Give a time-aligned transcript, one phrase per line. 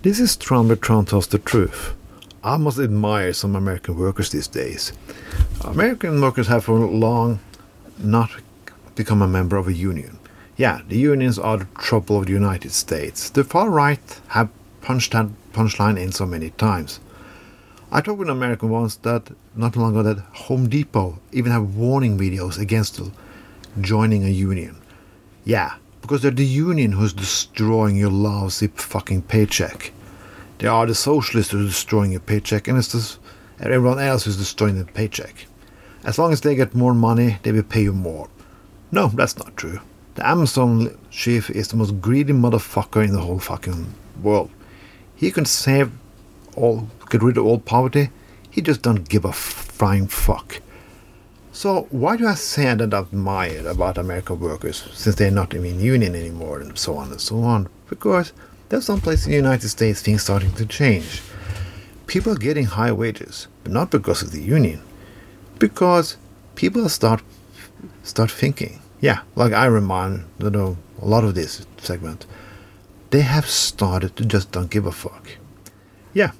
[0.00, 1.92] This is Trump, but tells the truth.
[2.44, 4.92] I must admire some American workers these days.
[5.64, 7.40] American workers have for long
[7.98, 8.30] not
[8.94, 10.20] become a member of a union.
[10.56, 13.28] Yeah, the unions are the trouble of the United States.
[13.30, 14.50] The far right have
[14.82, 17.00] punched that punchline in so many times.
[17.90, 21.74] I talked with an American once that not long ago that Home Depot even have
[21.74, 23.00] warning videos against
[23.80, 24.76] joining a union.
[25.44, 25.74] Yeah,
[26.08, 29.92] because they're the union who's destroying your lousy fucking paycheck.
[30.56, 33.18] They are the socialists who are destroying your paycheck, and it's just
[33.60, 35.44] everyone else who's destroying the paycheck.
[36.04, 38.30] As long as they get more money, they will pay you more.
[38.90, 39.80] No, that's not true.
[40.14, 44.50] The Amazon chief is the most greedy motherfucker in the whole fucking world.
[45.14, 45.92] He can save
[46.56, 48.08] all, get rid of all poverty.
[48.50, 50.62] He just don't give a flying fuck.
[51.58, 55.80] So why do I say I don't admire about American workers since they're not in
[55.80, 57.68] union anymore and so on and so on?
[57.90, 58.32] Because
[58.68, 61.20] there's some place in the United States things starting to change.
[62.06, 64.80] People are getting high wages, but not because of the union.
[65.58, 66.16] Because
[66.54, 67.22] people start
[68.04, 68.80] start thinking.
[69.00, 72.24] Yeah, like I remind you know a lot of this segment.
[73.10, 75.26] They have started to just don't give a fuck.
[76.14, 76.30] Yeah,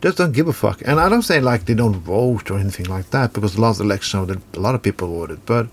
[0.00, 0.82] just don't give a fuck.
[0.84, 3.80] And I don't say like they don't vote or anything like that, because the last
[3.80, 5.68] election a lot of people voted, but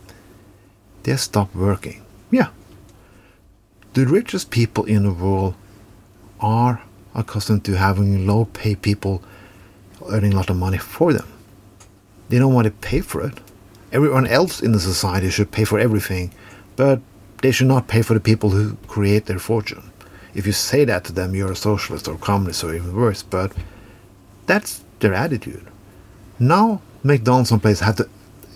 [1.04, 2.04] they stopped working.
[2.32, 2.50] Yeah.
[3.94, 5.56] The richest people in the world
[6.40, 6.82] are
[7.16, 9.24] accustomed to having low pay people
[10.10, 11.28] earning a lot of money for them.
[12.30, 13.40] They don't want to pay for it.
[13.92, 16.34] Everyone else in the society should pay for everything,
[16.76, 17.00] but
[17.42, 19.92] they should not pay for the people who create their fortune.
[20.36, 23.54] If you say that to them, you're a socialist or communist or even worse, but
[24.48, 25.68] that's their attitude.
[26.40, 28.10] Now, McDonald's and places have to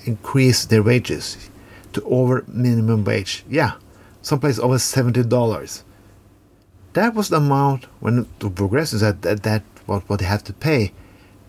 [0.05, 1.49] increase their wages
[1.93, 3.43] to over minimum wage.
[3.49, 3.73] Yeah,
[4.21, 5.83] some places over seventy dollars.
[6.93, 10.53] That was the amount when the progressives had that, that what what they had to
[10.53, 10.91] pay.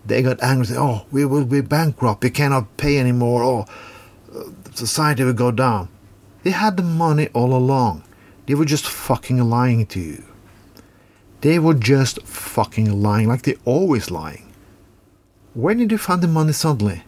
[0.04, 0.66] They got angry.
[0.66, 2.22] Said, "Oh, we will be bankrupt.
[2.22, 3.42] We cannot pay anymore.
[3.42, 3.66] Oh,
[4.34, 5.88] uh, society will go down."
[6.42, 8.02] They had the money all along.
[8.46, 10.24] They were just fucking lying to you.
[11.42, 14.52] They were just fucking lying, like they're always lying.
[15.54, 17.02] Where did they find the money suddenly?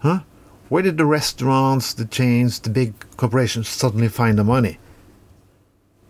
[0.00, 0.20] Huh?
[0.68, 4.78] Where did the restaurants, the chains, the big corporations suddenly find the money?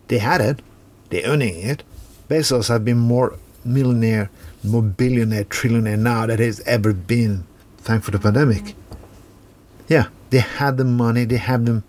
[0.07, 0.61] They had it.
[1.09, 1.83] They're earning it.
[2.29, 4.29] Bezos has been more millionaire,
[4.63, 7.45] more billionaire, trillionaire now than he's ever been,
[7.77, 8.75] thanks for the pandemic.
[9.87, 11.83] Yeah, they had the money, they have them,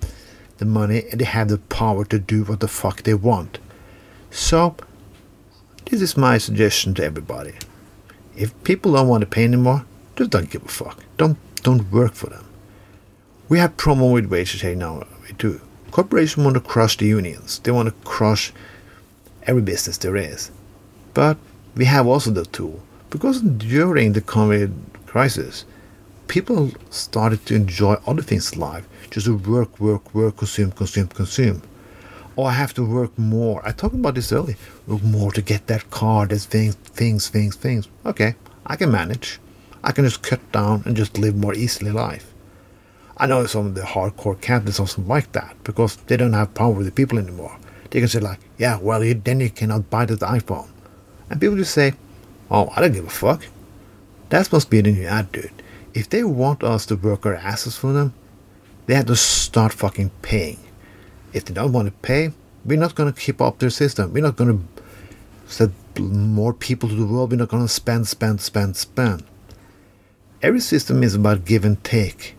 [0.59, 3.59] the money, and they have the power to do what the fuck they want.
[4.30, 4.76] So
[5.90, 7.52] this is my suggestion to everybody.
[8.36, 9.84] If people don't want to pay anymore,
[10.14, 11.02] just don't give a fuck.
[11.16, 12.46] Don't don't work for them.
[13.48, 15.02] We have problem with wages here now
[15.36, 15.60] do.
[15.90, 17.58] Corporations want to crush the unions.
[17.58, 18.52] They want to crush
[19.42, 20.52] every business there is.
[21.12, 21.36] But
[21.74, 22.80] we have also the tool
[23.10, 24.72] because during the COVID
[25.06, 25.64] crisis,
[26.28, 31.08] people started to enjoy other things in life, just to work, work, work, consume, consume,
[31.08, 31.62] consume
[32.40, 33.60] oh, I have to work more.
[33.66, 34.56] I talked about this earlier.
[34.86, 37.88] Work more to get that car, there's things, things, things, things.
[38.06, 38.34] Okay,
[38.64, 39.38] I can manage.
[39.84, 42.32] I can just cut down and just live more easily life.
[43.18, 46.72] I know some of the hardcore capitalists also like that because they don't have power
[46.72, 47.58] with the people anymore.
[47.90, 50.70] They can say like, yeah, well, you, then you cannot buy the iPhone.
[51.28, 51.92] And people just say,
[52.50, 53.46] oh, I don't give a fuck.
[54.30, 55.52] That must be the new attitude.
[55.92, 58.14] If they want us to work our asses for them,
[58.86, 60.58] they have to start fucking paying.
[61.32, 62.32] If they don't want to pay,
[62.64, 64.12] we're not going to keep up their system.
[64.12, 64.82] We're not going to
[65.46, 67.30] send more people to the world.
[67.30, 69.24] We're not going to spend, spend, spend, spend.
[70.42, 72.36] Every system is about give and take.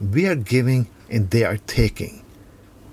[0.00, 2.24] We are giving and they are taking.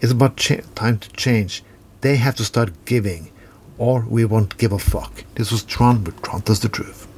[0.02, 1.64] It's about cha- time to change.
[2.02, 3.32] They have to start giving,
[3.78, 5.24] or we won't give a fuck.
[5.36, 7.09] This was Tron, but Tron does the truth.